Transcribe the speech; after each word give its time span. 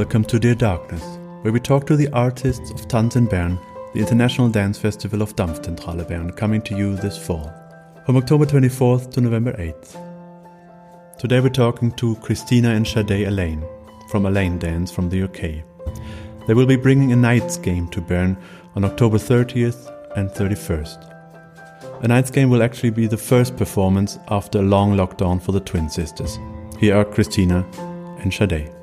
welcome 0.00 0.24
to 0.24 0.38
Dear 0.38 0.54
Darkness, 0.54 1.02
where 1.42 1.52
we 1.52 1.60
talk 1.60 1.86
to 1.86 1.94
the 1.94 2.08
artists 2.14 2.70
of 2.70 2.88
Tanz 2.88 3.16
in 3.16 3.26
Bern, 3.26 3.58
the 3.92 4.00
international 4.00 4.48
dance 4.48 4.78
festival 4.78 5.20
of 5.20 5.36
Dampfzentrale 5.36 6.08
Bern, 6.08 6.30
coming 6.30 6.62
to 6.62 6.74
you 6.74 6.96
this 6.96 7.18
fall, 7.18 7.52
from 8.06 8.16
October 8.16 8.46
24th 8.46 9.12
to 9.12 9.20
November 9.20 9.52
8th. 9.58 11.18
Today 11.18 11.40
we're 11.40 11.50
talking 11.50 11.92
to 11.96 12.16
Christina 12.16 12.70
and 12.70 12.88
Sade 12.88 13.10
Elaine 13.10 13.62
from 14.08 14.24
Elaine 14.24 14.58
Dance 14.58 14.90
from 14.90 15.10
the 15.10 15.24
UK. 15.24 15.62
They 16.46 16.54
will 16.54 16.64
be 16.64 16.76
bringing 16.76 17.12
a 17.12 17.16
night's 17.16 17.58
game 17.58 17.86
to 17.88 18.00
Bern 18.00 18.38
on 18.76 18.86
October 18.86 19.18
30th 19.18 19.94
and 20.16 20.30
31st. 20.30 22.02
A 22.02 22.08
night's 22.08 22.30
game 22.30 22.48
will 22.48 22.62
actually 22.62 22.88
be 22.88 23.06
the 23.06 23.18
first 23.18 23.54
performance 23.58 24.18
after 24.28 24.60
a 24.60 24.62
long 24.62 24.96
lockdown 24.96 25.42
for 25.42 25.52
the 25.52 25.60
twin 25.60 25.90
sisters. 25.90 26.38
Here 26.78 26.96
are 26.96 27.04
Christina 27.04 27.66
and 28.22 28.32
Sade. 28.32 28.79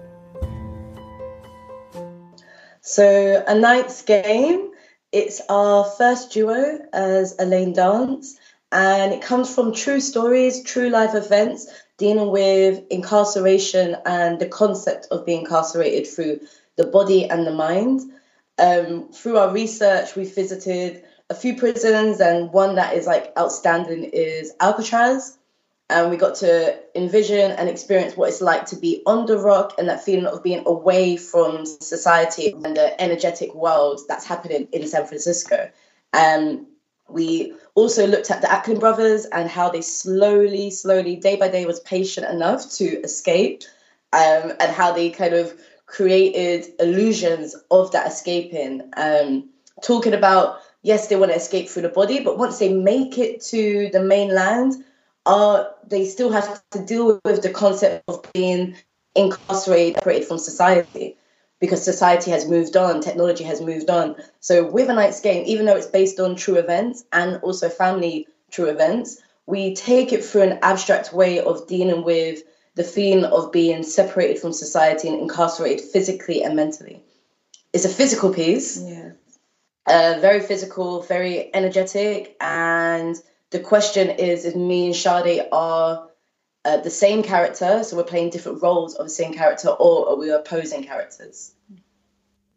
So, 2.87 3.43
A 3.45 3.53
Night's 3.53 4.01
Game, 4.03 4.71
it's 5.11 5.41
our 5.49 5.83
first 5.83 6.31
duo 6.31 6.79
as 6.93 7.35
Elaine 7.37 7.73
Dance, 7.73 8.39
and 8.71 9.11
it 9.11 9.21
comes 9.21 9.53
from 9.53 9.73
true 9.73 9.99
stories, 9.99 10.63
true 10.63 10.89
life 10.89 11.13
events 11.13 11.67
dealing 11.97 12.31
with 12.31 12.81
incarceration 12.89 13.97
and 14.05 14.39
the 14.39 14.47
concept 14.47 15.07
of 15.11 15.25
being 15.25 15.41
incarcerated 15.41 16.07
through 16.07 16.39
the 16.77 16.87
body 16.87 17.29
and 17.29 17.45
the 17.45 17.51
mind. 17.51 18.09
Um, 18.57 19.09
through 19.11 19.38
our 19.38 19.51
research, 19.51 20.15
we 20.15 20.23
visited 20.23 21.03
a 21.29 21.35
few 21.35 21.57
prisons, 21.57 22.22
and 22.22 22.53
one 22.53 22.75
that 22.75 22.95
is 22.95 23.05
like 23.05 23.33
outstanding 23.38 24.05
is 24.13 24.53
Alcatraz 24.61 25.38
and 25.89 26.09
we 26.09 26.17
got 26.17 26.35
to 26.35 26.77
envision 26.95 27.52
and 27.52 27.69
experience 27.69 28.17
what 28.17 28.30
it's 28.30 28.41
like 28.41 28.66
to 28.66 28.75
be 28.75 29.02
on 29.05 29.25
the 29.25 29.38
rock 29.38 29.73
and 29.77 29.88
that 29.88 30.03
feeling 30.03 30.25
of 30.25 30.44
being 30.44 30.63
away 30.66 31.16
from 31.16 31.66
society 31.66 32.52
and 32.52 32.75
the 32.75 33.02
energetic 33.02 33.53
world 33.55 34.02
that's 34.07 34.25
happening 34.25 34.67
in 34.73 34.85
San 34.85 35.05
Francisco. 35.05 35.69
And 36.11 36.66
we 37.07 37.53
also 37.75 38.05
looked 38.05 38.31
at 38.31 38.41
the 38.41 38.52
Anglin 38.52 38.79
brothers 38.79 39.25
and 39.25 39.49
how 39.49 39.69
they 39.69 39.81
slowly, 39.81 40.71
slowly, 40.71 41.16
day 41.16 41.38
by 41.38 41.47
day, 41.47 41.66
was 41.66 41.79
patient 41.81 42.27
enough 42.27 42.69
to 42.73 43.01
escape, 43.01 43.63
um, 44.11 44.53
and 44.59 44.72
how 44.72 44.91
they 44.91 45.09
kind 45.09 45.33
of 45.33 45.53
created 45.85 46.66
illusions 46.81 47.55
of 47.72 47.91
that 47.94 48.07
escaping. 48.07 48.91
Um, 48.97 49.49
talking 49.81 50.13
about 50.13 50.59
yes, 50.81 51.07
they 51.07 51.16
want 51.16 51.31
to 51.31 51.38
escape 51.38 51.69
through 51.69 51.83
the 51.83 51.89
body, 51.89 52.19
but 52.19 52.38
once 52.38 52.59
they 52.59 52.73
make 52.73 53.17
it 53.17 53.41
to 53.41 53.89
the 53.94 54.01
mainland, 54.01 54.83
are 55.28 55.75
they 55.86 56.06
still 56.06 56.31
have 56.31 56.64
to 56.72 56.83
deal 56.83 57.20
with 57.23 57.44
the 57.44 57.50
concept 57.50 58.03
of 58.08 58.25
being 58.33 58.75
incarcerated, 59.16 59.95
separated 59.95 60.28
from 60.28 60.38
society 60.38 61.16
because 61.59 61.84
society 61.84 62.31
has 62.31 62.47
moved 62.47 62.78
on, 62.78 63.02
technology 63.02 63.44
has 63.44 63.61
moved 63.61 63.89
on. 63.89 64.16
So 64.39 64.69
with 64.69 64.89
a 64.89 64.94
night's 64.94 65.19
game, 65.22 65.44
even 65.45 65.66
though 65.66 65.75
it's 65.75 65.88
based 65.88 66.19
on 66.19 66.36
true 66.36 66.56
events 66.56 67.03
and 67.11 67.38
also 67.42 67.67
family 67.67 68.28
true 68.52 68.66
events, 68.66 69.22
we 69.47 69.75
take 69.75 70.14
it 70.14 70.23
through 70.23 70.44
an 70.44 70.59
abstract 70.61 71.14
way 71.14 71.39
of 71.39 71.67
dealing 71.67 72.03
with 72.03 72.44
the 72.75 72.84
feeling 72.84 73.25
of 73.25 73.52
being 73.52 73.81
separated 73.81 74.39
from 74.39 74.53
society 74.53 75.08
and 75.08 75.19
incarcerated 75.19 75.84
physically 75.84 76.44
and 76.44 76.56
mentally. 76.56 77.02
It's 77.73 77.86
a 77.86 77.89
physical 77.89 78.34
piece. 78.34 78.80
Yeah. 78.80 79.12
Uh, 79.88 80.19
very 80.19 80.41
physical, 80.41 81.02
very 81.02 81.53
energetic, 81.56 82.36
and 82.41 83.16
the 83.50 83.59
question 83.59 84.09
is 84.09 84.45
if 84.45 84.56
me 84.56 84.88
and 84.88 84.96
Sade 84.96 85.47
are 85.52 86.09
uh, 86.66 86.78
the 86.78 86.90
same 86.90 87.24
character, 87.24 87.84
so 87.84 87.96
we're 87.96 88.03
playing 88.03 88.30
different 88.30 88.62
roles 88.62 88.96
of 88.96 89.06
the 89.06 89.09
same 89.09 89.34
character, 89.34 89.69
or 89.69 90.09
are 90.09 90.16
we 90.16 90.30
opposing 90.30 90.84
characters? 90.84 91.53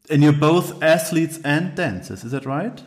And 0.09 0.23
you're 0.23 0.33
both 0.33 0.83
athletes 0.83 1.39
and 1.45 1.77
dancers, 1.77 2.25
is 2.25 2.33
that 2.33 2.45
right? 2.45 2.83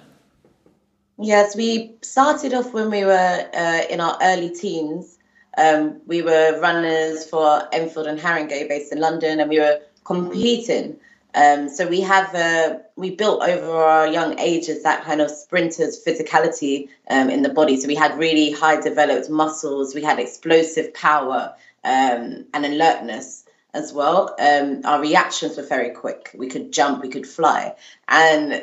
Yes, 1.18 1.56
we 1.56 1.96
started 2.02 2.54
off 2.54 2.74
when 2.74 2.90
we 2.90 3.06
were 3.06 3.50
uh, 3.54 3.82
in 3.90 4.02
our 4.02 4.18
early 4.22 4.50
teens. 4.50 5.18
Um, 5.58 6.02
we 6.08 6.22
were 6.22 6.60
runners 6.60 7.26
for 7.30 7.70
Enfield 7.72 8.08
and 8.08 8.20
Haringey, 8.20 8.68
based 8.68 8.92
in 8.92 9.00
London, 9.00 9.40
and 9.40 9.50
we 9.50 9.60
were 9.60 9.80
competing. 10.04 10.98
Um, 11.36 11.70
so 11.70 11.88
we 11.88 12.02
have 12.02 12.34
uh, 12.36 12.80
we 12.96 13.16
built 13.16 13.42
over 13.42 13.72
our 13.72 14.08
young 14.08 14.40
ages 14.40 14.84
that 14.84 15.04
kind 15.04 15.22
of 15.22 15.32
sprinter's 15.32 16.04
physicality 16.04 16.90
um, 17.10 17.30
in 17.30 17.42
the 17.42 17.50
body. 17.50 17.80
So 17.80 17.88
we 17.88 17.96
had 17.96 18.18
really 18.18 18.52
high 18.52 18.80
developed 18.80 19.30
muscles. 19.30 19.96
We 19.96 20.04
had 20.04 20.20
explosive 20.20 20.94
power 20.94 21.56
um, 21.84 22.46
and 22.54 22.66
alertness 22.66 23.46
as 23.74 23.92
well. 23.92 24.36
Um, 24.40 24.82
our 24.86 25.02
reactions 25.02 25.58
were 25.58 25.64
very 25.64 25.90
quick. 25.90 26.32
We 26.36 26.48
could 26.48 26.72
jump, 26.72 27.02
we 27.02 27.10
could 27.10 27.28
fly, 27.28 27.76
and 28.08 28.54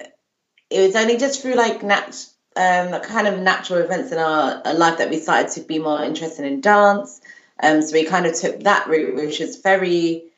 it 0.70 0.80
was 0.86 0.94
only 0.94 1.16
just 1.16 1.42
through 1.42 1.54
like 1.54 1.82
nat- 1.82 2.26
um, 2.56 3.00
kind 3.02 3.26
of 3.26 3.40
natural 3.40 3.80
events 3.80 4.12
in 4.12 4.18
our, 4.18 4.62
our, 4.64 4.74
life 4.74 4.98
that 4.98 5.10
we 5.10 5.18
started 5.18 5.50
to 5.52 5.60
be 5.62 5.78
more 5.78 6.02
interested 6.02 6.44
in 6.44 6.60
dance. 6.60 7.20
Um, 7.62 7.82
so 7.82 7.92
we 7.92 8.04
kind 8.04 8.26
of 8.26 8.34
took 8.34 8.60
that 8.60 8.86
route, 8.88 9.16
which 9.16 9.40
is 9.40 9.56
very 9.56 10.29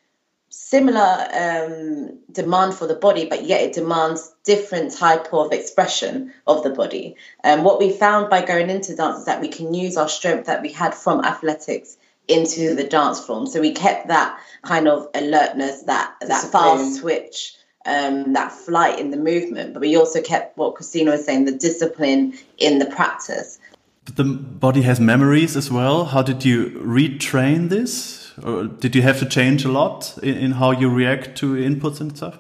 similar 0.55 1.29
um, 1.33 2.19
demand 2.31 2.75
for 2.75 2.87
the 2.87 2.95
body, 2.95 3.25
but 3.25 3.45
yet 3.47 3.63
it 3.63 3.73
demands 3.73 4.35
different 4.45 4.93
type 4.93 5.33
of 5.33 5.51
expression 5.51 6.31
of 6.47 6.63
the 6.63 6.69
body. 6.69 7.17
And 7.43 7.61
um, 7.61 7.65
what 7.65 7.79
we 7.79 7.91
found 7.91 8.29
by 8.29 8.45
going 8.45 8.69
into 8.69 8.95
dance 8.95 9.21
is 9.21 9.25
that 9.25 9.41
we 9.41 9.49
can 9.49 9.73
use 9.73 9.97
our 9.97 10.11
strength 10.11 10.47
that 10.47 10.61
we 10.61 10.71
had 10.71 10.95
from 10.95 11.25
athletics 11.25 11.97
into 12.29 12.75
the 12.75 12.85
dance 12.85 13.19
form. 13.25 13.47
So 13.47 13.62
we 13.62 13.73
kept 13.73 14.09
that 14.09 14.39
kind 14.61 14.89
of 14.89 15.09
alertness, 15.15 15.85
that 15.85 16.17
that 16.21 16.53
fast 16.53 16.97
switch, 16.97 17.55
um, 17.87 18.35
that 18.35 18.53
flight 18.53 18.99
in 18.99 19.11
the 19.11 19.17
movement, 19.17 19.73
but 19.73 19.81
we 19.81 19.97
also 19.97 20.21
kept 20.21 20.59
what 20.59 20.75
Christina 20.75 21.12
was 21.12 21.25
saying, 21.25 21.47
the 21.47 21.53
discipline 21.53 22.35
in 22.59 22.79
the 22.79 22.87
practice. 22.87 23.59
But 24.05 24.17
the 24.17 24.25
body 24.25 24.83
has 24.83 25.01
memories 25.01 25.57
as 25.57 25.71
well. 25.71 26.05
How 26.05 26.21
did 26.21 26.45
you 26.45 26.71
retrain 26.73 27.71
this? 27.71 28.22
Or 28.43 28.65
did 28.65 28.94
you 28.94 29.03
have 29.03 29.19
to 29.19 29.26
change 29.26 29.65
a 29.65 29.70
lot 29.70 30.19
in, 30.22 30.37
in 30.37 30.53
how 30.53 30.70
you 30.70 30.88
react 30.88 31.37
to 31.38 31.54
inputs 31.54 32.00
and 32.00 32.16
stuff? 32.16 32.38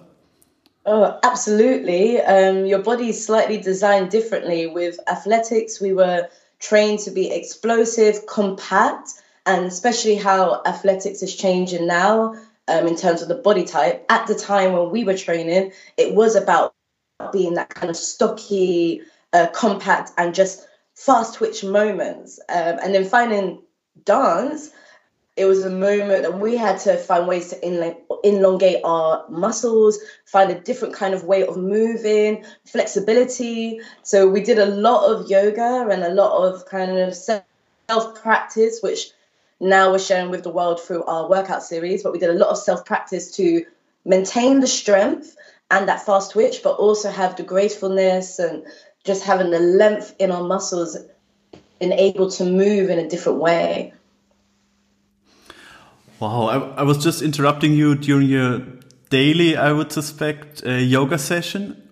Oh, 0.84 1.18
absolutely. 1.22 2.20
Um, 2.20 2.66
your 2.66 2.80
body 2.80 3.10
is 3.10 3.24
slightly 3.24 3.58
designed 3.58 4.10
differently. 4.10 4.66
With 4.66 4.98
athletics, 5.08 5.80
we 5.80 5.92
were 5.92 6.28
trained 6.58 7.00
to 7.00 7.10
be 7.10 7.30
explosive, 7.30 8.26
compact, 8.26 9.10
and 9.46 9.66
especially 9.66 10.16
how 10.16 10.62
athletics 10.66 11.22
is 11.22 11.36
changing 11.36 11.86
now 11.86 12.34
um, 12.68 12.86
in 12.86 12.96
terms 12.96 13.22
of 13.22 13.28
the 13.28 13.34
body 13.34 13.64
type. 13.64 14.04
At 14.08 14.26
the 14.26 14.34
time 14.34 14.72
when 14.72 14.90
we 14.90 15.04
were 15.04 15.16
training, 15.16 15.72
it 15.96 16.14
was 16.14 16.34
about 16.34 16.74
being 17.32 17.54
that 17.54 17.68
kind 17.68 17.90
of 17.90 17.96
stocky, 17.96 19.02
uh, 19.32 19.48
compact, 19.52 20.10
and 20.18 20.34
just 20.34 20.66
fast 20.94 21.34
twitch 21.34 21.62
moments. 21.62 22.40
Um, 22.48 22.78
and 22.82 22.94
then 22.94 23.04
finding 23.04 23.62
dance 24.04 24.70
it 25.42 25.46
was 25.46 25.64
a 25.64 25.70
moment 25.70 26.22
that 26.22 26.38
we 26.38 26.56
had 26.56 26.78
to 26.78 26.96
find 26.96 27.26
ways 27.26 27.50
to 27.50 27.96
elongate 28.22 28.80
our 28.84 29.28
muscles, 29.28 29.98
find 30.24 30.52
a 30.52 30.60
different 30.60 30.94
kind 30.94 31.14
of 31.14 31.24
way 31.24 31.44
of 31.44 31.56
moving, 31.56 32.44
flexibility. 32.64 33.80
So 34.04 34.28
we 34.28 34.40
did 34.40 34.60
a 34.60 34.66
lot 34.66 35.10
of 35.10 35.28
yoga 35.28 35.88
and 35.90 36.04
a 36.04 36.14
lot 36.14 36.46
of 36.46 36.64
kind 36.66 36.96
of 36.96 37.12
self 37.16 38.22
practice, 38.22 38.78
which 38.82 39.10
now 39.58 39.90
we're 39.90 39.98
sharing 39.98 40.30
with 40.30 40.44
the 40.44 40.50
world 40.50 40.80
through 40.80 41.02
our 41.04 41.28
workout 41.28 41.64
series. 41.64 42.04
But 42.04 42.12
we 42.12 42.20
did 42.20 42.30
a 42.30 42.34
lot 42.34 42.50
of 42.50 42.58
self 42.58 42.84
practice 42.84 43.34
to 43.36 43.64
maintain 44.04 44.60
the 44.60 44.68
strength 44.68 45.36
and 45.72 45.88
that 45.88 46.06
fast 46.06 46.30
twitch, 46.30 46.62
but 46.62 46.76
also 46.76 47.10
have 47.10 47.34
the 47.34 47.42
gracefulness 47.42 48.38
and 48.38 48.64
just 49.02 49.24
having 49.24 49.50
the 49.50 49.58
length 49.58 50.14
in 50.20 50.30
our 50.30 50.44
muscles 50.44 50.96
and 51.80 51.92
able 51.94 52.30
to 52.30 52.44
move 52.44 52.90
in 52.90 53.00
a 53.00 53.08
different 53.08 53.40
way. 53.40 53.92
Wow, 56.22 56.46
I, 56.46 56.58
I, 56.76 56.82
was 56.84 57.02
just 57.02 57.20
interrupting 57.20 57.72
you 57.72 57.96
during 57.96 58.28
your 58.28 58.60
daily, 59.10 59.56
I 59.56 59.72
would 59.72 59.90
suspect, 59.90 60.62
uh, 60.64 60.70
yoga 60.74 61.18
session. 61.18 61.90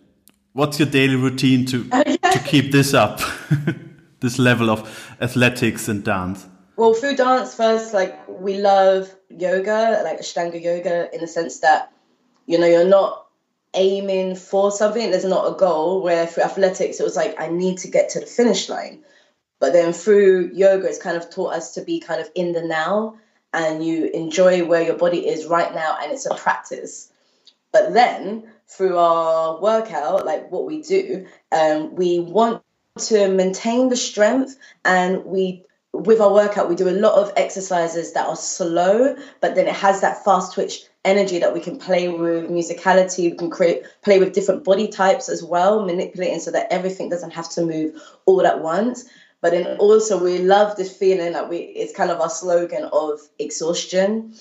What's 0.53 0.79
your 0.79 0.89
daily 0.89 1.17
routine 1.17 1.67
to 1.67 1.83
to 1.89 2.43
keep 2.47 2.71
this 2.71 2.95
up, 2.95 3.21
this 4.21 4.39
level 4.39 4.71
of 4.71 5.17
athletics 5.21 5.89
and 5.89 6.05
dance? 6.05 6.47
Well, 6.77 6.95
through 6.95 7.17
dance 7.17 7.57
first, 7.57 7.93
like 7.93 8.21
we 8.29 8.59
love 8.59 9.13
yoga, 9.31 10.01
like 10.05 10.21
Ashtanga 10.21 10.63
yoga, 10.63 11.13
in 11.13 11.23
the 11.23 11.27
sense 11.27 11.59
that 11.59 11.93
you 12.47 12.57
know 12.57 12.69
you're 12.69 12.85
not 12.85 13.27
aiming 13.75 14.37
for 14.37 14.71
something. 14.71 15.11
There's 15.11 15.25
not 15.25 15.53
a 15.53 15.57
goal. 15.57 16.03
Where 16.03 16.29
through 16.29 16.45
athletics, 16.45 17.01
it 17.01 17.03
was 17.03 17.17
like 17.17 17.35
I 17.41 17.49
need 17.49 17.79
to 17.79 17.91
get 17.91 18.11
to 18.11 18.21
the 18.21 18.27
finish 18.27 18.69
line. 18.69 19.03
But 19.59 19.73
then 19.73 19.93
through 19.93 20.53
yoga, 20.55 20.87
it's 20.87 21.03
kind 21.03 21.17
of 21.17 21.31
taught 21.31 21.55
us 21.55 21.75
to 21.75 21.81
be 21.81 21.99
kind 21.99 22.21
of 22.21 22.31
in 22.37 22.53
the 22.53 22.63
now 22.63 23.17
and 23.53 23.85
you 23.85 24.07
enjoy 24.07 24.65
where 24.65 24.83
your 24.83 24.97
body 24.97 25.29
is 25.29 25.47
right 25.47 25.75
now 25.75 25.97
and 26.01 26.13
it's 26.13 26.27
a 26.27 26.35
practice. 26.35 27.13
But 27.73 27.93
then 27.93 28.51
through 28.69 28.97
our 28.97 29.61
workout, 29.61 30.27
like 30.27 30.51
what 30.51 30.67
we 30.67 30.83
do, 30.83 31.27
um, 31.53 31.95
we 31.95 32.21
want 32.21 32.63
to 32.99 33.29
maintain 33.29 33.89
the 33.89 33.97
strength 33.97 34.57
and 34.85 35.25
we 35.25 35.65
with 35.93 36.21
our 36.21 36.33
workout, 36.33 36.69
we 36.69 36.77
do 36.77 36.89
a 36.89 36.91
lot 36.91 37.15
of 37.15 37.33
exercises 37.37 38.13
that 38.13 38.27
are 38.27 38.37
slow, 38.37 39.17
but 39.41 39.55
then 39.55 39.67
it 39.67 39.75
has 39.75 40.01
that 40.01 40.25
fast 40.25 40.55
twitch 40.55 40.85
energy 41.05 41.39
that 41.41 41.53
we 41.53 41.61
can 41.61 41.79
play 41.79 42.09
with 42.09 42.49
musicality. 42.49 43.31
We 43.31 43.37
can 43.37 43.51
create 43.51 43.83
play 44.03 44.21
with 44.21 44.33
different 44.33 44.63
body 44.63 44.87
types 44.87 45.29
as 45.29 45.43
well, 45.43 45.85
manipulating 45.85 46.39
so 46.39 46.53
that 46.53 46.69
everything 46.71 47.09
doesn't 47.09 47.33
have 47.33 47.51
to 47.51 47.67
move 47.67 48.01
all 48.27 48.47
at 48.47 48.61
once. 48.61 49.05
But 49.43 49.53
then 49.53 49.79
also 49.79 50.23
we 50.23 50.39
love 50.39 50.77
this 50.77 50.95
feeling 50.97 51.33
that 51.33 51.49
we 51.49 51.59
it's 51.59 51.95
kind 51.95 52.11
of 52.11 52.21
our 52.21 52.31
slogan 52.31 52.85
of 52.93 53.21
exhaustion. 53.39 54.35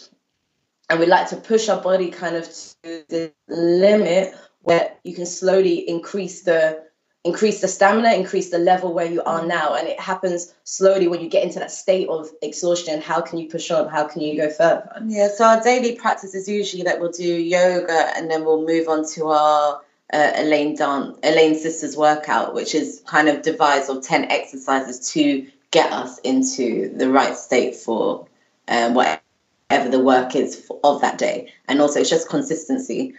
And 0.90 1.00
we 1.00 1.06
like 1.06 1.30
to 1.30 1.38
push 1.38 1.70
our 1.70 1.82
body 1.82 2.10
kind 2.10 2.36
of 2.36 2.46
to 2.46 3.04
the 3.08 3.32
limit 3.48 4.36
where 4.62 4.92
you 5.04 5.14
can 5.14 5.26
slowly 5.26 5.88
increase 5.88 6.42
the 6.42 6.84
increase 7.26 7.60
the 7.60 7.68
stamina, 7.68 8.14
increase 8.14 8.50
the 8.50 8.58
level 8.58 8.94
where 8.94 9.06
you 9.06 9.22
are 9.24 9.46
now. 9.46 9.76
And 9.76 9.88
it 9.88 10.00
happens 10.00 10.54
slowly 10.64 11.08
when 11.08 11.22
you 11.22 11.30
get 11.30 11.44
into 11.44 11.60
that 11.60 11.72
state 11.72 12.08
of 12.08 12.30
exhaustion. 12.42 13.02
How 13.02 13.22
can 13.22 13.40
you 13.40 13.50
push 13.50 13.72
on? 13.72 13.90
How 13.90 14.08
can 14.08 14.22
you 14.22 14.38
go 14.38 14.50
further? 14.50 14.90
Yeah, 15.06 15.30
so 15.30 15.46
our 15.46 15.62
daily 15.62 15.96
practice 15.96 16.34
is 16.34 16.48
usually 16.48 16.84
that 16.84 17.00
we'll 17.00 17.12
do 17.12 17.24
yoga 17.24 18.12
and 18.16 18.32
then 18.32 18.46
we'll 18.46 18.66
move 18.66 18.88
on 18.88 19.08
to 19.14 19.28
our 19.28 19.82
uh, 20.12 20.32
Elaine 20.36 20.76
dance, 20.76 21.18
Elaine 21.24 21.56
Sisters 21.56 21.96
workout, 21.96 22.54
which 22.54 22.74
is 22.74 23.02
kind 23.06 23.30
of 23.30 23.42
devised 23.42 23.90
of 23.90 24.04
10 24.04 24.26
exercises 24.26 25.12
to 25.14 25.48
get 25.72 25.92
us 25.92 26.18
into 26.20 26.90
the 26.98 27.10
right 27.10 27.38
state 27.38 27.76
for 27.76 28.28
um, 28.68 28.94
whatever 28.96 29.90
the 29.90 30.00
work 30.00 30.36
is 30.36 30.70
of 30.84 31.02
that 31.02 31.18
day. 31.18 31.54
And 31.68 31.80
also 31.82 32.00
it's 32.00 32.10
just 32.10 32.30
consistency 32.30 33.14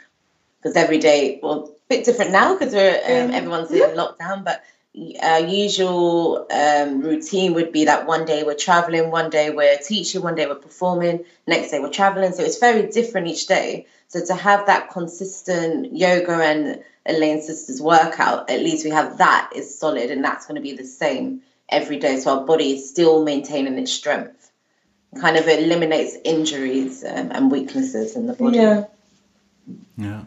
because 0.61 0.77
every 0.77 0.99
day, 0.99 1.41
well, 1.43 1.67
a 1.69 1.89
bit 1.89 2.05
different 2.05 2.33
now 2.33 2.57
because 2.57 2.75
we're 2.75 2.97
um, 2.97 3.31
everyone's 3.31 3.71
in 3.71 3.81
lockdown, 3.97 4.45
but 4.45 4.63
our 5.23 5.41
usual 5.41 6.47
um, 6.51 7.01
routine 7.01 7.55
would 7.55 7.73
be 7.73 7.85
that 7.85 8.07
one 8.07 8.25
day 8.25 8.43
we're 8.43 8.55
traveling, 8.55 9.11
one 9.11 9.31
day 9.31 9.51
we're 9.51 9.79
teaching, 9.79 10.23
one 10.23 10.35
day 10.35 10.47
we're 10.47 10.57
performing, 10.57 11.25
next 11.47 11.71
day 11.71 11.79
we're 11.79 11.91
traveling. 11.91 12.33
So 12.33 12.43
it's 12.43 12.59
very 12.59 12.89
different 12.89 13.29
each 13.29 13.47
day. 13.47 13.87
So 14.09 14.25
to 14.27 14.35
have 14.35 14.67
that 14.67 14.91
consistent 14.91 15.97
yoga 15.97 16.33
and 16.33 16.83
Elaine 17.07 17.41
Sisters 17.41 17.81
workout, 17.81 18.51
at 18.51 18.61
least 18.61 18.85
we 18.85 18.91
have 18.91 19.19
that 19.19 19.53
is 19.55 19.79
solid, 19.79 20.11
and 20.11 20.25
that's 20.25 20.47
going 20.47 20.57
to 20.57 20.63
be 20.63 20.75
the 20.75 20.85
same 20.85 21.43
every 21.69 21.99
day. 21.99 22.19
So 22.19 22.41
our 22.41 22.45
body 22.45 22.73
is 22.73 22.91
still 22.91 23.25
maintaining 23.25 23.79
its 23.79 23.93
strength, 23.93 24.51
kind 25.21 25.37
of 25.37 25.47
eliminates 25.47 26.17
injuries 26.25 27.05
um, 27.05 27.31
and 27.31 27.53
weaknesses 27.53 28.17
in 28.17 28.27
the 28.27 28.33
body. 28.33 28.57
Yeah. 28.57 28.85
Yeah. 29.97 30.25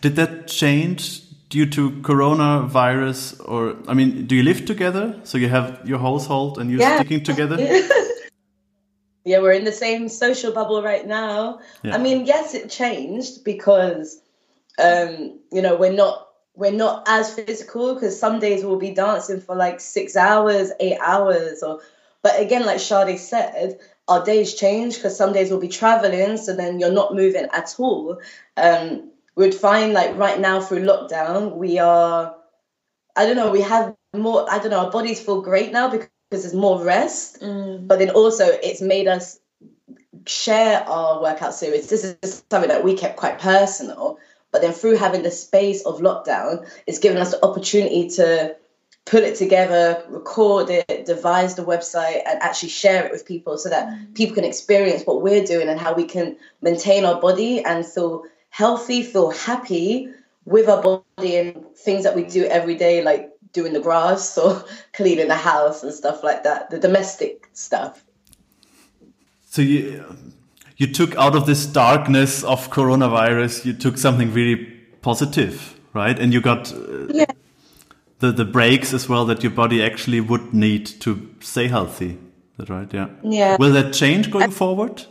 Did 0.00 0.16
that 0.16 0.48
change 0.48 1.25
due 1.56 1.64
to 1.64 1.90
coronavirus, 2.02 3.40
or 3.48 3.76
I 3.88 3.94
mean, 3.94 4.26
do 4.26 4.34
you 4.36 4.42
live 4.42 4.66
together? 4.66 5.18
So 5.24 5.38
you 5.38 5.48
have 5.48 5.88
your 5.90 5.98
household 5.98 6.58
and 6.58 6.70
you're 6.70 6.80
yeah. 6.80 6.96
sticking 6.96 7.22
together. 7.24 7.56
yeah, 9.24 9.38
we're 9.40 9.56
in 9.60 9.64
the 9.64 9.72
same 9.72 10.10
social 10.10 10.52
bubble 10.52 10.82
right 10.82 11.06
now. 11.06 11.60
Yeah. 11.82 11.94
I 11.94 11.98
mean, 11.98 12.26
yes, 12.26 12.54
it 12.54 12.68
changed 12.68 13.42
because 13.42 14.20
um, 14.78 15.40
you 15.50 15.62
know 15.62 15.76
we're 15.76 15.98
not 16.04 16.28
we're 16.54 16.78
not 16.84 17.08
as 17.08 17.34
physical 17.34 17.94
because 17.94 18.20
some 18.20 18.38
days 18.38 18.62
we'll 18.62 18.78
be 18.78 18.92
dancing 18.92 19.40
for 19.40 19.56
like 19.56 19.80
six 19.80 20.14
hours, 20.14 20.72
eight 20.78 20.98
hours, 21.02 21.62
or 21.62 21.80
but 22.22 22.38
again, 22.38 22.66
like 22.66 22.80
Sade 22.80 23.18
said, 23.18 23.78
our 24.08 24.22
days 24.22 24.54
change 24.54 24.96
because 24.96 25.16
some 25.16 25.32
days 25.32 25.48
we'll 25.48 25.68
be 25.70 25.76
traveling, 25.82 26.36
so 26.36 26.54
then 26.54 26.80
you're 26.80 26.98
not 27.00 27.14
moving 27.14 27.46
at 27.52 27.74
all. 27.78 28.20
Um, 28.58 29.10
we'd 29.36 29.54
find 29.54 29.92
like 29.92 30.16
right 30.16 30.40
now 30.40 30.60
through 30.60 30.84
lockdown, 30.84 31.56
we 31.56 31.78
are, 31.78 32.34
I 33.14 33.26
don't 33.26 33.36
know, 33.36 33.50
we 33.50 33.60
have 33.60 33.94
more, 34.14 34.50
I 34.50 34.58
don't 34.58 34.70
know, 34.70 34.86
our 34.86 34.90
bodies 34.90 35.20
feel 35.20 35.42
great 35.42 35.72
now 35.72 35.90
because 35.90 36.08
there's 36.30 36.54
more 36.54 36.82
rest. 36.82 37.40
Mm. 37.40 37.86
But 37.86 37.98
then 37.98 38.10
also 38.10 38.46
it's 38.46 38.80
made 38.80 39.06
us 39.06 39.38
share 40.26 40.80
our 40.88 41.22
workout 41.22 41.54
series. 41.54 41.88
This 41.88 42.04
is 42.04 42.44
something 42.50 42.70
that 42.70 42.82
we 42.82 42.96
kept 42.96 43.16
quite 43.16 43.38
personal. 43.38 44.18
But 44.50 44.62
then 44.62 44.72
through 44.72 44.96
having 44.96 45.22
the 45.22 45.30
space 45.30 45.84
of 45.84 46.00
lockdown, 46.00 46.66
it's 46.86 46.98
given 46.98 47.18
us 47.18 47.32
the 47.32 47.44
opportunity 47.44 48.08
to 48.10 48.56
put 49.04 49.22
it 49.22 49.36
together, 49.36 50.02
record 50.08 50.70
it, 50.70 51.04
devise 51.04 51.54
the 51.54 51.64
website, 51.64 52.22
and 52.26 52.42
actually 52.42 52.70
share 52.70 53.04
it 53.04 53.12
with 53.12 53.26
people 53.26 53.58
so 53.58 53.68
that 53.68 53.86
mm. 53.86 54.14
people 54.14 54.34
can 54.34 54.44
experience 54.44 55.02
what 55.04 55.20
we're 55.20 55.44
doing 55.44 55.68
and 55.68 55.78
how 55.78 55.94
we 55.94 56.04
can 56.04 56.36
maintain 56.62 57.04
our 57.04 57.20
body 57.20 57.62
and 57.62 57.84
feel 57.84 58.24
healthy, 58.56 59.02
feel 59.02 59.30
happy 59.32 60.08
with 60.46 60.66
our 60.66 60.80
body 60.82 61.36
and 61.36 61.76
things 61.76 62.04
that 62.04 62.16
we 62.16 62.22
do 62.22 62.44
every 62.46 62.74
day, 62.74 63.02
like 63.02 63.30
doing 63.52 63.74
the 63.74 63.80
grass 63.80 64.38
or 64.38 64.64
cleaning 64.94 65.28
the 65.28 65.34
house 65.34 65.82
and 65.82 65.92
stuff 65.92 66.24
like 66.24 66.42
that, 66.44 66.70
the 66.70 66.78
domestic 66.78 67.50
stuff. 67.52 68.02
So 69.50 69.60
you 69.60 70.04
you 70.78 70.86
took 70.92 71.14
out 71.16 71.34
of 71.36 71.44
this 71.44 71.66
darkness 71.66 72.44
of 72.44 72.70
coronavirus, 72.70 73.64
you 73.66 73.74
took 73.74 73.98
something 73.98 74.32
really 74.32 74.56
positive, 75.02 75.78
right? 75.92 76.18
And 76.18 76.32
you 76.32 76.40
got 76.40 76.72
uh, 76.72 77.08
yeah. 77.08 77.32
the 78.20 78.32
the 78.32 78.44
breaks 78.44 78.94
as 78.94 79.06
well 79.08 79.26
that 79.26 79.42
your 79.42 79.52
body 79.52 79.82
actually 79.82 80.20
would 80.20 80.54
need 80.54 80.86
to 81.00 81.10
stay 81.40 81.68
healthy. 81.68 82.10
Is 82.12 82.56
that 82.56 82.70
right? 82.70 82.94
Yeah. 82.94 83.08
Yeah. 83.22 83.56
Will 83.58 83.74
that 83.74 83.92
change 83.92 84.30
going 84.30 84.50
forward? 84.50 85.04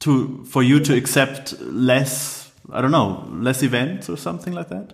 To 0.00 0.44
for 0.44 0.62
you 0.62 0.80
to 0.80 0.94
accept 0.96 1.60
less 1.60 2.37
I 2.70 2.80
don't 2.80 2.90
know, 2.90 3.26
less 3.30 3.62
events 3.62 4.08
or 4.08 4.16
something 4.16 4.52
like 4.52 4.68
that? 4.68 4.92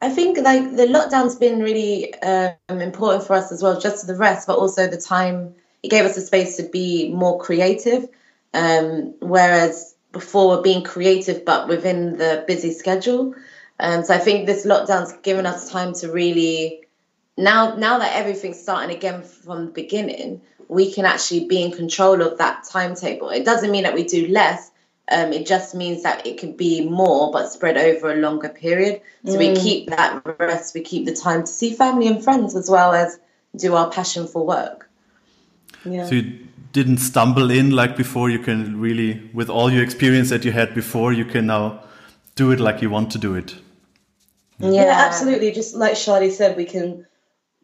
I 0.00 0.10
think 0.10 0.38
like 0.38 0.76
the 0.76 0.86
lockdown's 0.86 1.36
been 1.36 1.62
really 1.62 2.14
um, 2.22 2.80
important 2.80 3.26
for 3.26 3.34
us 3.34 3.50
as 3.50 3.62
well, 3.62 3.80
just 3.80 4.06
the 4.06 4.16
rest, 4.16 4.46
but 4.46 4.58
also 4.58 4.86
the 4.86 5.00
time 5.00 5.54
it 5.82 5.88
gave 5.88 6.04
us 6.04 6.16
a 6.16 6.20
space 6.20 6.56
to 6.56 6.62
be 6.64 7.10
more 7.12 7.38
creative. 7.38 8.08
Um, 8.52 9.14
whereas 9.20 9.94
before 10.12 10.48
we're 10.48 10.62
being 10.62 10.84
creative, 10.84 11.44
but 11.44 11.68
within 11.68 12.16
the 12.16 12.44
busy 12.46 12.72
schedule. 12.72 13.34
Um, 13.80 14.04
so 14.04 14.14
I 14.14 14.18
think 14.18 14.46
this 14.46 14.64
lockdown's 14.64 15.12
given 15.22 15.46
us 15.46 15.70
time 15.70 15.92
to 15.94 16.10
really 16.12 16.84
now 17.36 17.74
now 17.74 17.98
that 17.98 18.14
everything's 18.14 18.60
starting 18.60 18.96
again 18.96 19.22
from 19.22 19.66
the 19.66 19.72
beginning, 19.72 20.40
we 20.68 20.92
can 20.92 21.04
actually 21.04 21.46
be 21.46 21.62
in 21.62 21.72
control 21.72 22.22
of 22.22 22.38
that 22.38 22.64
timetable. 22.64 23.30
It 23.30 23.44
doesn't 23.44 23.70
mean 23.70 23.82
that 23.82 23.94
we 23.94 24.04
do 24.04 24.28
less, 24.28 24.70
um, 25.10 25.32
it 25.32 25.46
just 25.46 25.74
means 25.74 26.02
that 26.02 26.26
it 26.26 26.38
could 26.38 26.56
be 26.56 26.88
more, 26.88 27.30
but 27.30 27.52
spread 27.52 27.76
over 27.76 28.12
a 28.12 28.16
longer 28.16 28.48
period. 28.48 29.02
So 29.26 29.32
mm. 29.32 29.38
we 29.38 29.60
keep 29.60 29.90
that 29.90 30.22
rest, 30.38 30.74
we 30.74 30.80
keep 30.80 31.04
the 31.04 31.14
time 31.14 31.42
to 31.42 31.46
see 31.46 31.74
family 31.74 32.06
and 32.06 32.24
friends 32.24 32.56
as 32.56 32.70
well 32.70 32.94
as 32.94 33.18
do 33.56 33.74
our 33.74 33.90
passion 33.90 34.26
for 34.26 34.46
work. 34.46 34.88
Yeah. 35.84 36.06
So 36.06 36.14
you 36.14 36.46
didn't 36.72 36.98
stumble 36.98 37.50
in 37.50 37.70
like 37.70 37.96
before. 37.96 38.30
You 38.30 38.38
can 38.38 38.80
really, 38.80 39.30
with 39.34 39.50
all 39.50 39.70
your 39.70 39.84
experience 39.84 40.30
that 40.30 40.44
you 40.44 40.52
had 40.52 40.74
before, 40.74 41.12
you 41.12 41.26
can 41.26 41.46
now 41.46 41.84
do 42.34 42.50
it 42.50 42.60
like 42.60 42.80
you 42.80 42.88
want 42.88 43.12
to 43.12 43.18
do 43.18 43.34
it. 43.34 43.54
Yeah, 44.58 44.70
yeah 44.70 45.04
absolutely. 45.06 45.52
Just 45.52 45.74
like 45.74 45.96
Sade 45.96 46.32
said, 46.32 46.56
we 46.56 46.64
can. 46.64 47.06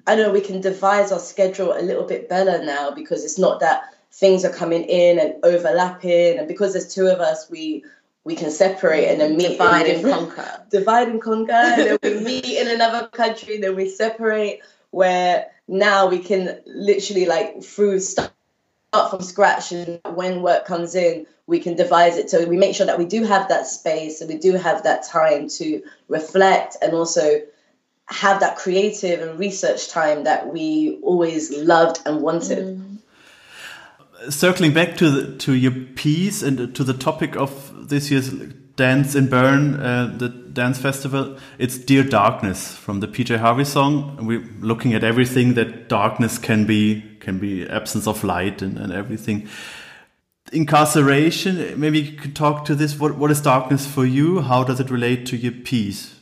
I 0.07 0.17
know 0.17 0.31
we 0.33 0.41
can 0.41 0.61
devise 0.61 1.12
our 1.12 1.19
schedule 1.19 1.73
a 1.73 1.83
little 1.83 2.05
bit 2.05 2.29
better 2.29 2.64
now 2.64 2.91
because 2.91 3.25
it's 3.25 3.38
not 3.38 3.61
that 3.61 3.95
things 4.12 4.45
are 4.45 4.52
coming 4.52 4.85
in 4.85 5.19
and 5.19 5.35
overlapping, 5.45 6.38
and 6.38 6.49
because 6.49 6.73
there's 6.73 6.93
two 6.93 7.07
of 7.07 7.21
us, 7.21 7.49
we 7.50 7.85
we 8.25 8.35
can 8.35 8.50
separate 8.50 9.09
and 9.09 9.21
then 9.21 9.37
meet 9.37 9.52
divide 9.52 9.87
and 9.87 10.05
conquer. 10.05 10.67
Divide 10.71 11.09
and 11.09 11.23
conquer 11.23 11.52
and 11.52 11.99
then 11.99 11.99
we 12.02 12.21
meet 12.25 12.45
in 12.45 12.69
another 12.69 13.09
country 13.09 13.59
then 13.59 13.75
we 13.75 13.88
separate 13.88 14.61
where 14.90 15.47
now 15.69 16.07
we 16.09 16.19
can 16.19 16.61
literally 16.67 17.25
like 17.25 17.62
through 17.62 18.00
start 18.00 18.31
from 19.09 19.23
scratch 19.23 19.73
and 19.73 20.00
when 20.14 20.43
work 20.43 20.67
comes 20.67 20.95
in 20.95 21.26
we 21.47 21.59
can 21.59 21.75
devise 21.75 22.17
it. 22.17 22.31
So 22.31 22.47
we 22.47 22.57
make 22.57 22.76
sure 22.76 22.87
that 22.87 22.99
we 22.99 23.07
do 23.07 23.25
have 23.25 23.49
that 23.49 23.67
space 23.67 24.21
and 24.21 24.31
we 24.31 24.38
do 24.38 24.52
have 24.52 24.85
that 24.85 25.05
time 25.05 25.49
to 25.49 25.83
reflect 26.09 26.76
and 26.81 26.93
also 26.93 27.40
have 28.07 28.40
that 28.40 28.57
creative 28.57 29.21
and 29.21 29.38
research 29.38 29.88
time 29.88 30.25
that 30.25 30.52
we 30.52 30.99
always 31.02 31.50
loved 31.50 32.00
and 32.07 32.21
wanted. 32.21 32.59
Mm 32.59 32.89
circling 34.29 34.73
back 34.73 34.97
to 34.99 35.11
the, 35.11 35.39
to 35.39 35.55
your 35.55 35.73
piece 35.73 36.43
and 36.43 36.75
to 36.75 36.85
the 36.85 36.95
topic 36.95 37.37
of 37.37 37.89
this 37.89 38.11
year's 38.11 38.31
dance 38.77 39.15
in 39.15 39.29
Bern, 39.29 39.75
uh, 39.75 40.15
the 40.17 40.29
dance 40.29 40.79
festival, 40.79 41.39
it's 41.59 41.79
Dear 41.79 42.03
Darkness 42.03 42.75
from 42.75 43.00
the 43.00 43.09
PJ 43.09 43.39
Harvey 43.39 43.65
song. 43.65 44.27
We're 44.27 44.47
looking 44.61 44.95
at 44.95 45.05
everything 45.05 45.55
that 45.55 45.89
darkness 45.89 46.39
can 46.39 46.67
be, 46.67 47.03
can 47.21 47.39
be 47.39 47.69
absence 47.69 48.07
of 48.07 48.25
light 48.25 48.62
and, 48.62 48.79
and 48.79 48.93
everything. 48.93 49.49
Incarceration, 50.53 51.79
maybe 51.79 52.00
you 52.00 52.19
could 52.19 52.35
talk 52.35 52.65
to 52.65 52.75
this. 52.75 52.99
What, 52.99 53.17
what 53.17 53.31
is 53.31 53.41
darkness 53.41 53.87
for 53.87 54.05
you? 54.05 54.41
How 54.41 54.65
does 54.65 54.81
it 54.81 54.91
relate 54.91 55.27
to 55.27 55.37
your 55.37 55.53
piece? 55.53 56.17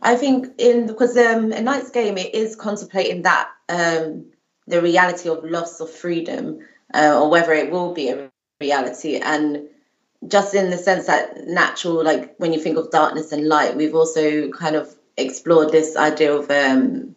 I 0.00 0.16
think 0.16 0.48
in 0.58 0.86
because 0.86 1.16
um, 1.16 1.52
a 1.52 1.62
night's 1.62 1.90
game 1.90 2.18
it 2.18 2.34
is 2.34 2.56
contemplating 2.56 3.22
that 3.22 3.48
um, 3.68 4.26
the 4.66 4.80
reality 4.80 5.28
of 5.28 5.44
loss 5.44 5.80
of 5.80 5.90
freedom 5.90 6.60
uh, 6.94 7.20
or 7.20 7.28
whether 7.28 7.52
it 7.52 7.70
will 7.70 7.92
be 7.92 8.08
a 8.08 8.30
reality. 8.60 9.16
And 9.16 9.68
just 10.26 10.54
in 10.54 10.70
the 10.70 10.78
sense 10.78 11.06
that 11.06 11.46
natural, 11.46 12.02
like 12.02 12.34
when 12.38 12.52
you 12.52 12.60
think 12.60 12.78
of 12.78 12.90
darkness 12.90 13.32
and 13.32 13.48
light, 13.48 13.76
we've 13.76 13.94
also 13.94 14.50
kind 14.50 14.76
of 14.76 14.94
explored 15.16 15.70
this 15.70 15.96
idea 15.96 16.32
of 16.32 16.50
um, 16.50 17.14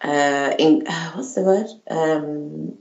uh, 0.00 0.54
in 0.58 0.86
uh, 0.86 1.12
what's 1.12 1.34
the 1.34 1.42
word? 1.42 1.66
Um, 1.90 2.78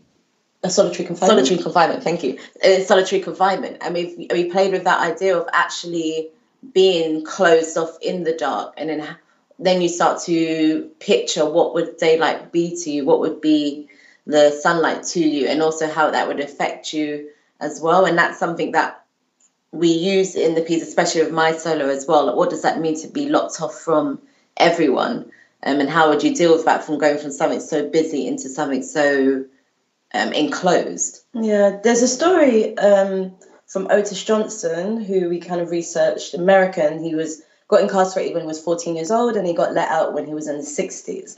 a 0.63 0.69
solitary 0.69 1.05
confinement. 1.05 1.47
Solitary 1.47 1.63
confinement. 1.63 2.03
Thank 2.03 2.23
you. 2.23 2.39
Uh, 2.63 2.83
solitary 2.83 3.21
confinement, 3.21 3.77
and 3.81 3.93
we 3.93 4.27
we 4.31 4.45
played 4.45 4.71
with 4.71 4.83
that 4.83 4.99
idea 4.99 5.37
of 5.37 5.47
actually 5.53 6.29
being 6.73 7.25
closed 7.25 7.77
off 7.77 7.97
in 8.01 8.23
the 8.23 8.33
dark, 8.33 8.75
and 8.77 8.89
then 8.89 9.17
then 9.59 9.81
you 9.81 9.89
start 9.89 10.21
to 10.23 10.89
picture 10.99 11.49
what 11.49 11.73
would 11.73 11.97
daylight 11.97 12.51
be 12.51 12.75
to 12.83 12.91
you, 12.91 13.05
what 13.05 13.19
would 13.19 13.41
be 13.41 13.89
the 14.31 14.51
sunlight 14.51 15.03
to 15.03 15.19
you, 15.19 15.47
and 15.47 15.61
also 15.61 15.88
how 15.88 16.11
that 16.11 16.27
would 16.27 16.39
affect 16.39 16.93
you 16.93 17.29
as 17.59 17.79
well. 17.81 18.05
And 18.05 18.17
that's 18.17 18.39
something 18.39 18.71
that 18.71 19.03
we 19.71 19.89
use 19.89 20.35
in 20.35 20.55
the 20.55 20.61
piece, 20.61 20.83
especially 20.83 21.23
with 21.23 21.31
my 21.31 21.53
solo 21.53 21.88
as 21.89 22.05
well. 22.07 22.35
What 22.35 22.50
does 22.50 22.63
that 22.63 22.81
mean 22.81 23.00
to 23.01 23.07
be 23.07 23.29
locked 23.29 23.61
off 23.61 23.75
from 23.75 24.21
everyone? 24.57 25.31
Um, 25.63 25.79
and 25.79 25.89
how 25.89 26.09
would 26.09 26.23
you 26.23 26.35
deal 26.35 26.53
with 26.53 26.65
that 26.65 26.83
from 26.83 26.97
going 26.97 27.19
from 27.19 27.31
something 27.31 27.59
so 27.59 27.88
busy 27.88 28.27
into 28.27 28.50
something 28.50 28.81
so 28.81 29.45
um, 30.13 30.33
enclosed? 30.33 31.23
Yeah, 31.33 31.79
there's 31.83 32.01
a 32.01 32.07
story 32.07 32.77
um, 32.77 33.35
from 33.67 33.88
Otis 33.89 34.23
Johnson, 34.23 35.01
who 35.01 35.29
we 35.29 35.39
kind 35.39 35.61
of 35.61 35.69
researched, 35.69 36.33
American. 36.33 37.03
He 37.03 37.15
was 37.15 37.43
got 37.67 37.81
incarcerated 37.81 38.33
when 38.33 38.43
he 38.43 38.47
was 38.47 38.61
14 38.61 38.95
years 38.95 39.11
old 39.11 39.38
and 39.38 39.47
he 39.47 39.53
got 39.53 39.73
let 39.73 39.88
out 39.88 40.13
when 40.13 40.25
he 40.25 40.33
was 40.33 40.47
in 40.47 40.57
the 40.57 40.63
60s. 40.63 41.38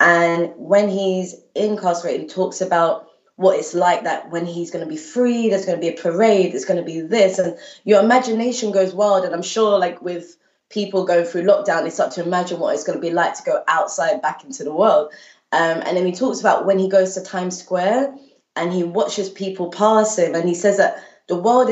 And 0.00 0.52
when 0.56 0.88
he's 0.88 1.36
incarcerated, 1.54 2.22
he 2.22 2.26
talks 2.26 2.62
about 2.62 3.06
what 3.36 3.58
it's 3.58 3.74
like 3.74 4.04
that 4.04 4.30
when 4.30 4.46
he's 4.46 4.70
going 4.70 4.84
to 4.84 4.88
be 4.88 4.96
free, 4.96 5.48
there's 5.48 5.66
going 5.66 5.78
to 5.78 5.80
be 5.80 5.94
a 5.94 6.02
parade, 6.02 6.52
there's 6.52 6.64
going 6.64 6.78
to 6.78 6.84
be 6.84 7.00
this, 7.02 7.38
and 7.38 7.56
your 7.84 8.00
imagination 8.02 8.72
goes 8.72 8.94
wild. 8.94 9.24
And 9.24 9.34
I'm 9.34 9.42
sure, 9.42 9.78
like 9.78 10.02
with 10.02 10.36
people 10.70 11.04
going 11.04 11.24
through 11.24 11.42
lockdown, 11.42 11.84
they 11.84 11.90
start 11.90 12.12
to 12.12 12.22
imagine 12.22 12.58
what 12.58 12.74
it's 12.74 12.84
going 12.84 12.98
to 12.98 13.06
be 13.06 13.12
like 13.12 13.34
to 13.34 13.42
go 13.42 13.62
outside 13.68 14.22
back 14.22 14.44
into 14.44 14.64
the 14.64 14.72
world. 14.72 15.12
Um, 15.52 15.82
and 15.84 15.96
then 15.96 16.06
he 16.06 16.12
talks 16.12 16.40
about 16.40 16.64
when 16.64 16.78
he 16.78 16.88
goes 16.88 17.14
to 17.14 17.22
Times 17.22 17.58
Square 17.58 18.14
and 18.56 18.72
he 18.72 18.82
watches 18.82 19.28
people 19.28 19.70
pass 19.70 20.18
him, 20.18 20.34
and 20.34 20.48
he 20.48 20.54
says 20.54 20.78
that 20.78 21.02
the 21.28 21.36
world 21.36 21.70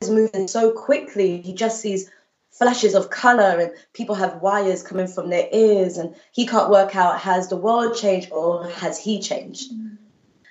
is 0.00 0.10
moving 0.10 0.48
so 0.48 0.72
quickly, 0.72 1.40
he 1.40 1.52
just 1.54 1.80
sees 1.80 2.10
flashes 2.60 2.94
of 2.94 3.08
color 3.08 3.58
and 3.58 3.72
people 3.94 4.14
have 4.14 4.42
wires 4.42 4.82
coming 4.82 5.06
from 5.06 5.30
their 5.30 5.48
ears 5.50 5.96
and 5.96 6.14
he 6.30 6.46
can't 6.46 6.68
work 6.68 6.94
out 6.94 7.18
has 7.18 7.48
the 7.48 7.56
world 7.56 7.96
changed 7.96 8.30
or 8.30 8.68
has 8.68 9.02
he 9.02 9.18
changed? 9.18 9.72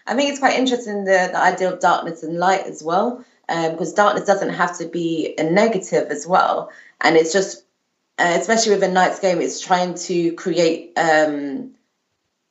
I 0.08 0.16
think 0.16 0.32
it's 0.32 0.40
quite 0.40 0.58
interesting 0.58 1.04
the, 1.04 1.30
the 1.32 1.38
idea 1.38 1.72
of 1.72 1.80
darkness 1.80 2.24
and 2.24 2.40
light 2.40 2.66
as 2.66 2.82
well 2.82 3.24
um, 3.48 3.74
because 3.74 3.94
darkness 3.94 4.26
doesn't 4.26 4.54
have 4.54 4.76
to 4.80 4.88
be 4.88 5.36
a 5.38 5.44
negative 5.44 6.08
as 6.10 6.26
well. 6.26 6.72
And 7.00 7.16
it's 7.16 7.32
just 7.32 7.64
uh, 8.18 8.36
especially 8.40 8.74
with 8.74 8.84
a 8.84 8.88
night's 8.88 9.20
game 9.20 9.40
it's 9.40 9.62
trying 9.62 9.94
to 9.94 10.34
create 10.34 10.98
um, 10.98 11.76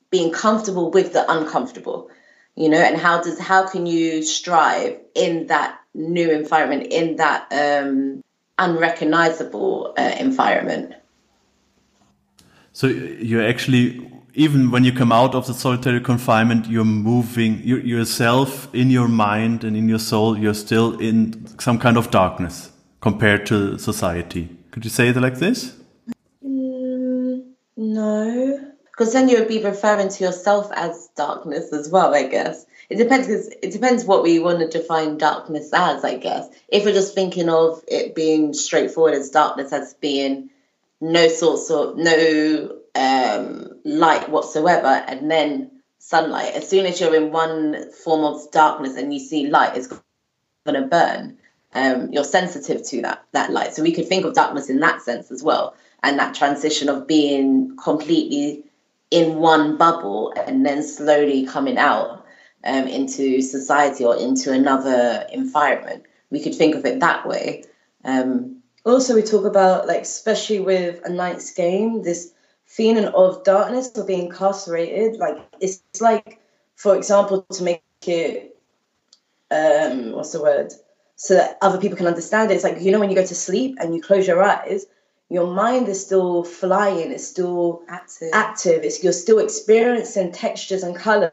being 0.09 0.31
comfortable 0.31 0.89
with 0.89 1.11
the 1.11 1.29
uncomfortable 1.29 2.09
you 2.55 2.69
know 2.69 2.79
and 2.79 2.97
how 2.97 3.21
does 3.21 3.37
how 3.37 3.67
can 3.67 3.85
you 3.85 4.23
strive 4.23 4.99
in 5.15 5.47
that 5.47 5.79
new 5.93 6.31
environment 6.31 6.87
in 6.87 7.17
that 7.17 7.51
um, 7.51 8.23
unrecognizable 8.59 9.93
uh, 9.97 10.15
environment. 10.19 10.93
So 12.73 12.87
you're 12.87 13.45
actually 13.45 14.09
even 14.39 14.71
when 14.71 14.83
you 14.83 14.93
come 14.93 15.11
out 15.11 15.35
of 15.35 15.47
the 15.47 15.53
solitary 15.53 15.99
confinement, 15.99 16.67
you're 16.67 16.85
moving 16.85 17.61
you, 17.63 17.77
yourself 17.77 18.73
in 18.73 18.89
your 18.89 19.07
mind 19.07 19.63
and 19.63 19.75
in 19.75 19.89
your 19.89 19.99
soul. 19.99 20.37
You're 20.37 20.53
still 20.53 20.97
in 20.99 21.45
some 21.59 21.79
kind 21.79 21.97
of 21.97 22.09
darkness 22.11 22.71
compared 23.01 23.45
to 23.47 23.77
society. 23.77 24.49
Could 24.71 24.85
you 24.85 24.91
say 24.91 25.09
it 25.09 25.17
like 25.17 25.39
this? 25.39 25.75
Mm, 26.45 27.51
no, 27.75 28.71
because 28.99 29.13
then 29.13 29.29
you 29.29 29.39
would 29.39 29.47
be 29.47 29.63
referring 29.63 30.09
to 30.09 30.23
yourself 30.25 30.69
as 30.75 31.07
darkness 31.15 31.71
as 31.71 31.89
well, 31.89 32.13
I 32.13 32.27
guess 32.27 32.65
it 32.89 32.97
depends 32.97 33.27
because 33.27 33.47
it 33.47 33.71
depends 33.71 34.03
what 34.03 34.23
we 34.23 34.39
want 34.39 34.59
to 34.59 34.67
define 34.67 35.17
darkness 35.17 35.71
as, 35.73 36.03
I 36.03 36.17
guess. 36.17 36.49
If 36.67 36.83
we're 36.83 36.93
just 36.93 37.15
thinking 37.15 37.47
of 37.47 37.81
it 37.87 38.13
being 38.13 38.53
straightforward 38.53 39.13
as 39.13 39.29
darkness 39.29 39.71
as 39.71 39.93
being 39.93 40.49
no 40.99 41.29
sorts 41.29 41.71
of 41.71 41.95
no 41.95 42.75
um, 42.93 43.79
light 43.85 44.27
whatsoever, 44.27 44.87
and 44.87 45.31
then 45.31 45.71
sunlight. 45.99 46.55
As 46.55 46.67
soon 46.67 46.85
as 46.85 46.99
you're 46.99 47.15
in 47.15 47.31
one 47.31 47.91
form 47.91 48.25
of 48.25 48.51
darkness 48.51 48.97
and 48.97 49.13
you 49.13 49.19
see 49.19 49.47
light, 49.47 49.77
it's 49.77 49.87
going 49.87 50.01
to 50.81 50.87
burn. 50.87 51.37
Um, 51.73 52.11
you're 52.11 52.25
sensitive 52.25 52.85
to 52.87 53.03
that 53.03 53.23
that 53.31 53.49
light. 53.51 53.75
So 53.75 53.83
we 53.83 53.93
could 53.93 54.07
think 54.07 54.25
of 54.25 54.33
darkness 54.33 54.69
in 54.69 54.81
that 54.81 55.03
sense 55.03 55.31
as 55.31 55.41
well, 55.41 55.75
and 56.03 56.19
that 56.19 56.35
transition 56.35 56.89
of 56.89 57.07
being 57.07 57.77
completely 57.77 58.65
in 59.11 59.37
one 59.37 59.77
bubble 59.77 60.33
and 60.45 60.65
then 60.65 60.83
slowly 60.83 61.45
coming 61.45 61.77
out 61.77 62.25
um, 62.63 62.87
into 62.87 63.41
society 63.41 64.05
or 64.05 64.15
into 64.15 64.51
another 64.51 65.25
environment. 65.31 66.03
We 66.29 66.41
could 66.41 66.55
think 66.55 66.75
of 66.75 66.85
it 66.85 66.99
that 66.99 67.27
way. 67.27 67.63
Um, 68.03 68.61
also, 68.85 69.15
we 69.15 69.23
talk 69.23 69.45
about, 69.45 69.87
like, 69.87 70.03
especially 70.03 70.59
with 70.59 71.01
a 71.03 71.09
night's 71.09 71.51
game, 71.51 72.03
this 72.03 72.33
feeling 72.65 73.05
of 73.05 73.43
darkness 73.43 73.91
or 73.95 74.05
being 74.05 74.27
incarcerated. 74.27 75.19
Like, 75.19 75.37
it's 75.59 75.81
like, 75.99 76.39
for 76.75 76.95
example, 76.95 77.41
to 77.41 77.63
make 77.63 77.81
it, 78.05 78.57
um, 79.51 80.11
what's 80.11 80.31
the 80.31 80.41
word? 80.41 80.71
So 81.15 81.33
that 81.33 81.57
other 81.61 81.79
people 81.79 81.97
can 81.97 82.07
understand 82.07 82.51
it. 82.51 82.55
It's 82.55 82.63
like, 82.63 82.79
you 82.79 82.91
know, 82.91 82.99
when 82.99 83.09
you 83.09 83.15
go 83.15 83.25
to 83.25 83.35
sleep 83.35 83.77
and 83.81 83.93
you 83.93 84.01
close 84.01 84.27
your 84.27 84.41
eyes, 84.41 84.85
your 85.29 85.47
mind 85.47 85.87
is 85.87 86.03
still 86.03 86.43
flying, 86.43 87.11
it's 87.11 87.27
still 87.27 87.83
active. 87.87 88.29
active. 88.33 88.83
It's 88.83 89.03
you're 89.03 89.13
still 89.13 89.39
experiencing 89.39 90.31
textures 90.31 90.83
and 90.83 90.95
colors 90.95 91.31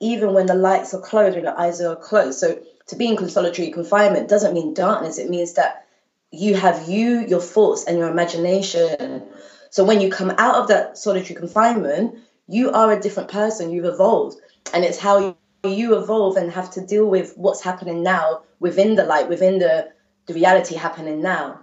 even 0.00 0.32
when 0.32 0.46
the 0.46 0.54
lights 0.54 0.94
are 0.94 1.00
closed, 1.00 1.34
when 1.34 1.44
your 1.44 1.58
eyes 1.58 1.80
are 1.80 1.96
closed. 1.96 2.38
So 2.38 2.60
to 2.86 2.96
be 2.96 3.08
in 3.08 3.28
solitary 3.28 3.70
confinement 3.70 4.28
doesn't 4.28 4.54
mean 4.54 4.74
darkness. 4.74 5.18
It 5.18 5.30
means 5.30 5.54
that 5.54 5.86
you 6.30 6.54
have 6.54 6.88
you, 6.88 7.26
your 7.26 7.40
thoughts, 7.40 7.84
and 7.84 7.98
your 7.98 8.08
imagination. 8.08 9.24
So 9.70 9.84
when 9.84 10.00
you 10.00 10.10
come 10.10 10.30
out 10.38 10.56
of 10.56 10.68
that 10.68 10.98
solitary 10.98 11.34
confinement, 11.34 12.18
you 12.46 12.70
are 12.70 12.92
a 12.92 13.00
different 13.00 13.30
person. 13.30 13.70
You've 13.70 13.84
evolved, 13.84 14.38
and 14.72 14.84
it's 14.84 14.98
how 14.98 15.36
you 15.64 15.96
evolve 15.96 16.36
and 16.36 16.50
have 16.50 16.70
to 16.72 16.80
deal 16.80 17.06
with 17.06 17.34
what's 17.36 17.62
happening 17.62 18.02
now 18.02 18.42
within 18.60 18.94
the 18.94 19.04
light, 19.04 19.28
within 19.28 19.58
the 19.58 19.90
the 20.26 20.34
reality 20.34 20.74
happening 20.74 21.22
now. 21.22 21.60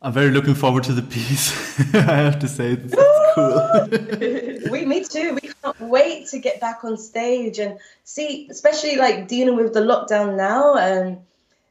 I'm 0.00 0.12
very 0.12 0.30
looking 0.30 0.54
forward 0.54 0.84
to 0.84 0.92
the 0.92 1.02
piece. 1.02 1.52
I 1.94 1.98
have 1.98 2.38
to 2.38 2.48
say, 2.48 2.72
it's 2.72 2.94
cool. 3.34 4.70
we, 4.70 4.84
me 4.84 5.04
too. 5.04 5.34
We 5.42 5.50
can't 5.62 5.80
wait 5.80 6.28
to 6.28 6.38
get 6.38 6.60
back 6.60 6.84
on 6.84 6.96
stage 6.96 7.58
and 7.58 7.78
see, 8.04 8.46
especially 8.48 8.96
like 8.96 9.26
dealing 9.26 9.56
with 9.56 9.74
the 9.74 9.80
lockdown 9.80 10.36
now 10.36 10.76
and 10.76 11.18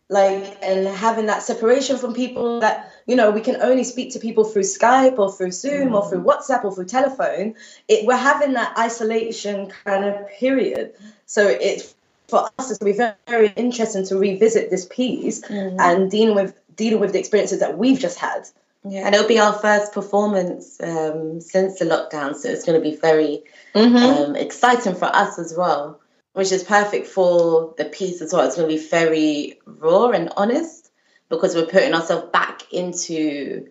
like 0.10 0.58
and 0.62 0.88
having 0.88 1.26
that 1.26 1.44
separation 1.44 1.98
from 1.98 2.14
people 2.14 2.62
that 2.62 2.94
you 3.08 3.16
know 3.16 3.30
we 3.30 3.42
can 3.42 3.62
only 3.62 3.84
speak 3.84 4.14
to 4.14 4.20
people 4.20 4.46
through 4.46 4.62
Skype 4.62 5.20
or 5.20 5.32
through 5.32 5.52
Zoom 5.52 5.90
mm. 5.90 5.96
or 5.96 6.10
through 6.10 6.24
WhatsApp 6.24 6.64
or 6.64 6.74
through 6.74 6.86
telephone. 6.86 7.56
It 7.88 8.06
we're 8.06 8.16
having 8.16 8.54
that 8.54 8.78
isolation 8.78 9.70
kind 9.86 10.04
of 10.06 10.30
period. 10.32 10.94
So 11.26 11.48
it's 11.48 11.94
for 12.28 12.50
us 12.58 12.72
it's 12.72 12.80
going 12.80 12.94
to 12.94 12.98
be 12.98 12.98
very, 12.98 13.16
very 13.28 13.54
interesting 13.56 14.06
to 14.06 14.18
revisit 14.18 14.70
this 14.70 14.86
piece 14.86 15.42
mm. 15.42 15.78
and 15.80 16.12
dealing 16.12 16.36
with 16.36 16.58
dealing 16.78 17.00
with 17.00 17.12
the 17.12 17.20
experiences 17.20 17.60
that 17.60 17.78
we've 17.78 18.00
just 18.00 18.18
had. 18.18 18.48
Yeah, 18.86 19.06
and 19.06 19.14
it'll 19.14 19.28
be 19.28 19.40
our 19.40 19.54
first 19.54 19.92
performance 19.92 20.80
um, 20.82 21.42
since 21.42 21.80
the 21.80 21.86
lockdown, 21.86 22.36
so 22.36 22.50
it's 22.50 22.64
going 22.64 22.82
to 22.82 22.90
be 22.90 22.96
very 22.96 23.44
mm-hmm. 23.76 23.96
um, 23.98 24.36
exciting 24.36 24.96
for 24.96 25.06
us 25.06 25.38
as 25.38 25.54
well, 25.58 26.00
which 26.34 26.54
is 26.54 26.64
perfect 26.64 27.08
for 27.08 27.74
the 27.78 27.86
piece 27.86 28.22
as 28.22 28.32
well. 28.32 28.46
It's 28.46 28.56
going 28.56 28.70
to 28.70 28.76
be 28.76 28.88
very 28.88 29.60
raw 29.66 30.12
and 30.12 30.32
honest 30.38 30.90
because 31.28 31.54
we're 31.54 31.66
putting 31.66 31.94
ourselves 31.94 32.30
back 32.32 32.72
into 32.72 33.68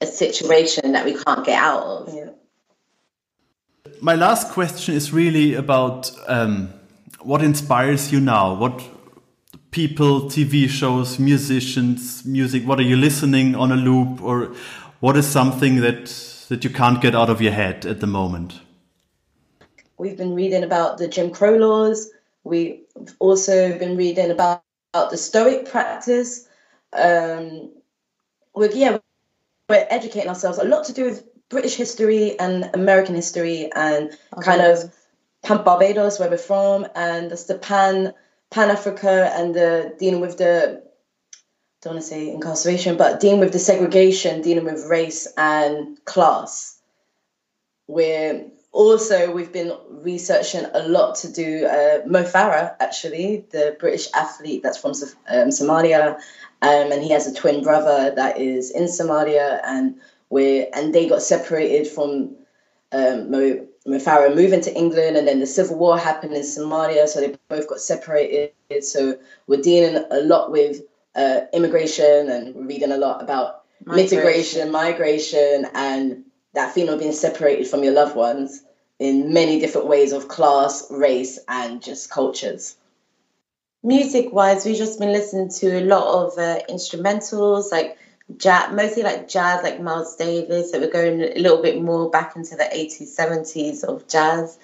a 0.00 0.06
situation 0.06 0.92
that 0.92 1.04
we 1.04 1.14
can't 1.14 1.44
get 1.44 1.60
out 1.60 1.82
of. 1.82 2.14
Yeah. 2.14 2.30
My 4.00 4.14
last 4.14 4.50
question 4.50 4.94
is 4.94 5.12
really 5.12 5.54
about 5.54 6.10
um, 6.28 6.72
what 7.20 7.42
inspires 7.42 8.12
you 8.12 8.20
now. 8.20 8.54
What 8.54 8.82
people, 9.72 10.22
TV 10.22 10.68
shows, 10.68 11.18
musicians, 11.18 12.24
music? 12.24 12.64
What 12.64 12.78
are 12.78 12.84
you 12.84 12.96
listening 12.96 13.56
on 13.56 13.72
a 13.72 13.76
loop, 13.76 14.22
or 14.22 14.54
what 15.00 15.16
is 15.16 15.26
something 15.26 15.80
that 15.80 16.06
that 16.48 16.62
you 16.62 16.70
can't 16.70 17.00
get 17.00 17.14
out 17.14 17.30
of 17.30 17.40
your 17.40 17.52
head 17.52 17.86
at 17.86 18.00
the 18.00 18.06
moment? 18.06 18.60
We've 19.98 20.16
been 20.16 20.34
reading 20.34 20.62
about 20.62 20.98
the 20.98 21.08
Jim 21.08 21.30
Crow 21.30 21.56
laws. 21.56 22.10
We've 22.44 22.80
also 23.18 23.78
been 23.78 23.96
reading 23.96 24.30
about, 24.30 24.62
about 24.92 25.10
the 25.10 25.16
Stoic 25.16 25.70
practice. 25.70 26.48
Um, 26.92 27.70
we're, 28.54 28.70
yeah, 28.72 28.98
we're 29.68 29.86
educating 29.88 30.28
ourselves 30.28 30.58
a 30.58 30.64
lot 30.64 30.84
to 30.86 30.92
do 30.92 31.04
with 31.04 31.24
British 31.48 31.76
history 31.76 32.38
and 32.38 32.68
American 32.74 33.14
history 33.14 33.70
and 33.74 34.10
okay. 34.36 34.42
kind 34.42 34.60
of 34.60 35.64
Barbados, 35.64 36.18
where 36.18 36.28
we're 36.28 36.36
from, 36.36 36.86
and 36.94 37.30
that's 37.30 37.44
the 37.44 37.56
Pan 37.56 38.12
Pan 38.52 38.70
Africa 38.70 39.32
and 39.34 39.54
the 39.54 39.94
dealing 39.98 40.20
with 40.20 40.38
the 40.38 40.82
don't 41.82 41.94
want 41.94 42.04
to 42.04 42.08
say 42.08 42.30
incarceration, 42.30 42.96
but 42.96 43.18
dealing 43.18 43.40
with 43.40 43.52
the 43.52 43.58
segregation, 43.58 44.40
dealing 44.40 44.64
with 44.64 44.86
race 44.86 45.26
and 45.36 46.02
class. 46.04 46.78
We're 47.88 48.46
also, 48.70 49.32
we've 49.32 49.52
been 49.52 49.76
researching 49.90 50.64
a 50.72 50.86
lot 50.88 51.16
to 51.16 51.32
do 51.32 51.66
uh, 51.66 52.06
Mo 52.06 52.22
Farah, 52.22 52.76
actually, 52.78 53.44
the 53.50 53.76
British 53.80 54.08
athlete 54.14 54.62
that's 54.62 54.78
from 54.78 54.92
um, 55.28 55.48
Somalia, 55.48 56.14
um, 56.62 56.92
and 56.92 57.02
he 57.02 57.10
has 57.10 57.26
a 57.26 57.34
twin 57.34 57.64
brother 57.64 58.14
that 58.14 58.38
is 58.38 58.70
in 58.70 58.84
Somalia, 58.84 59.60
and 59.64 60.00
we 60.30 60.66
and 60.68 60.94
they 60.94 61.08
got 61.08 61.22
separated 61.22 61.88
from 61.88 62.36
um, 62.92 63.30
Mo, 63.30 63.66
Mo 63.84 63.98
Farah 63.98 64.34
moving 64.34 64.60
to 64.60 64.74
England, 64.74 65.16
and 65.16 65.26
then 65.26 65.40
the 65.40 65.46
civil 65.46 65.76
war 65.76 65.98
happened 65.98 66.34
in 66.34 66.42
Somalia, 66.42 67.08
so 67.08 67.20
they 67.20 67.34
both 67.48 67.68
got 67.68 67.80
separated. 67.80 68.52
So 68.80 69.18
we're 69.46 69.60
dealing 69.60 70.04
a 70.10 70.20
lot 70.20 70.50
with 70.50 70.82
uh, 71.14 71.40
immigration, 71.52 72.30
and 72.30 72.54
we're 72.54 72.66
reading 72.66 72.92
a 72.92 72.96
lot 72.96 73.22
about 73.22 73.64
migration. 73.84 74.70
migration, 74.70 75.66
and 75.74 76.24
that 76.54 76.72
feeling 76.72 76.94
of 76.94 77.00
being 77.00 77.12
separated 77.12 77.66
from 77.66 77.82
your 77.82 77.92
loved 77.92 78.14
ones 78.14 78.62
in 78.98 79.32
many 79.32 79.58
different 79.58 79.88
ways 79.88 80.12
of 80.12 80.28
class, 80.28 80.86
race, 80.90 81.38
and 81.48 81.82
just 81.82 82.08
cultures. 82.08 82.76
Music 83.82 84.32
wise, 84.32 84.64
we've 84.64 84.76
just 84.76 85.00
been 85.00 85.12
listening 85.12 85.48
to 85.48 85.80
a 85.80 85.84
lot 85.84 86.24
of 86.24 86.38
uh, 86.38 86.60
instrumentals, 86.70 87.72
like 87.72 87.98
jazz, 88.38 88.72
mostly 88.72 89.02
like 89.02 89.28
jazz, 89.28 89.62
like 89.62 89.80
Miles 89.80 90.16
Davis. 90.16 90.72
So 90.72 90.80
we're 90.80 90.90
going 90.90 91.22
a 91.22 91.38
little 91.38 91.62
bit 91.62 91.82
more 91.82 92.10
back 92.10 92.36
into 92.36 92.56
the 92.56 92.64
80s, 92.64 93.16
70s 93.16 93.84
of 93.84 94.06
jazz. 94.08 94.58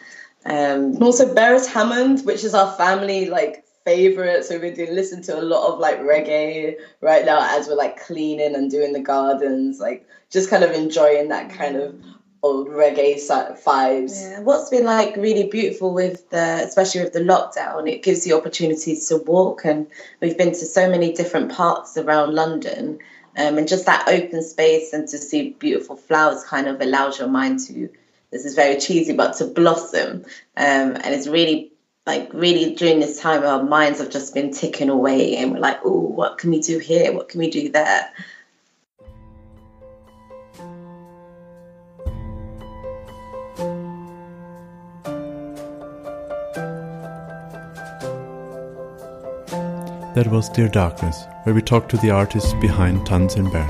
Um, 0.44 0.94
and 0.94 1.02
also 1.02 1.34
Beres 1.34 1.66
Hammond, 1.66 2.25
which 2.25 2.44
is 2.44 2.54
our 2.54 2.72
family 2.76 3.28
like 3.28 3.64
favorite. 3.84 4.44
So 4.44 4.58
we've 4.58 4.76
been 4.76 4.94
listening 4.94 5.25
to 5.25 5.38
a 5.38 5.42
lot 5.42 5.72
of 5.72 5.78
like 5.78 5.98
reggae 6.00 6.76
right 7.00 7.25
now 7.25 7.58
as 7.58 7.68
we're 7.68 7.75
like 7.75 8.00
cleaning 8.00 8.54
and 8.54 8.70
doing 8.70 8.92
the 8.92 9.00
gardens, 9.00 9.80
like 9.80 10.06
just 10.30 10.50
kind 10.50 10.64
of 10.64 10.72
enjoying 10.72 11.28
that 11.28 11.50
kind 11.50 11.76
of 11.76 11.94
old 12.42 12.68
reggae 12.68 13.16
vibes. 13.16 14.20
Yeah. 14.20 14.40
What's 14.40 14.70
been 14.70 14.84
like 14.84 15.16
really 15.16 15.48
beautiful 15.48 15.92
with 15.92 16.28
the, 16.30 16.62
especially 16.64 17.02
with 17.02 17.12
the 17.12 17.20
lockdown, 17.20 17.90
it 17.90 18.02
gives 18.02 18.26
you 18.26 18.37
opportunities 18.37 19.08
to 19.08 19.18
walk, 19.18 19.64
and 19.64 19.87
we've 20.20 20.38
been 20.38 20.50
to 20.50 20.66
so 20.66 20.88
many 20.88 21.12
different 21.12 21.50
parts 21.50 21.96
around 21.96 22.34
London, 22.34 22.98
um, 23.38 23.57
and 23.57 23.68
just 23.68 23.87
that 23.87 24.09
open 24.09 24.42
space 24.42 24.92
and 24.92 25.09
to 25.09 25.18
see 25.18 25.50
beautiful 25.50 25.97
flowers 25.97 26.45
kind 26.45 26.66
of 26.66 26.80
allows 26.80 27.18
your 27.18 27.28
mind 27.28 27.61
to. 27.61 27.88
This 28.30 28.45
is 28.45 28.54
very 28.54 28.78
cheesy, 28.78 29.14
but 29.14 29.37
to 29.37 29.47
blossom, 29.47 30.25
um, 30.57 30.97
and 30.97 31.14
it's 31.14 31.26
really 31.26 31.73
like 32.09 32.33
really 32.33 32.75
during 32.75 33.00
this 33.00 33.21
time 33.21 33.45
our 33.45 33.62
minds 33.62 34.00
have 34.00 34.11
just 34.11 34.33
been 34.35 34.50
ticking 34.50 34.88
away 34.88 35.37
and 35.37 35.52
we're 35.52 35.59
like 35.59 35.78
oh 35.85 36.00
what 36.00 36.38
can 36.38 36.50
we 36.50 36.59
do 36.59 36.78
here 36.78 37.12
what 37.12 37.28
can 37.28 37.38
we 37.38 37.50
do 37.50 37.68
there 37.68 38.11
That 50.18 50.32
was 50.32 50.48
Dear 50.48 50.66
Darkness, 50.68 51.28
where 51.44 51.54
we 51.54 51.62
talked 51.62 51.92
to 51.92 51.96
the 51.98 52.10
artists 52.10 52.52
behind 52.54 53.06
Tanz 53.06 53.37
in 53.37 53.48
Bern, 53.50 53.68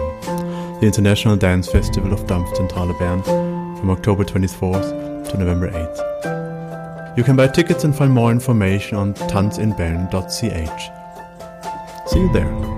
the 0.81 0.87
international 0.87 1.37
dance 1.37 1.71
festival 1.71 2.11
of 2.11 2.21
Dampfzentrale 2.21 2.99
Bern 2.99 3.23
from 3.23 3.91
October 3.91 4.25
24th 4.25 5.31
to 5.31 5.37
November 5.37 5.71
8th. 5.71 7.19
You 7.19 7.23
can 7.23 7.37
buy 7.37 7.49
tickets 7.49 7.85
and 7.85 7.95
find 7.95 8.15
more 8.15 8.33
information 8.33 8.97
on 8.97 9.13
tanzinbern.ch. 9.13 10.41
See 12.11 12.19
you 12.19 12.33
there. 12.33 12.78